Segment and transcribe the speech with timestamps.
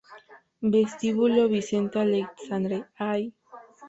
[0.71, 2.77] Vestíbulo Vicente Aleixandre